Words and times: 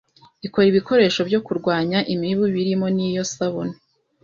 ikora 0.45 0.65
ibikoresho 0.71 1.21
byo 1.29 1.39
kurwanya 1.45 1.99
imibu 2.13 2.43
birimo 2.55 2.87
n'iyo 2.95 3.23
sabune. 3.33 3.75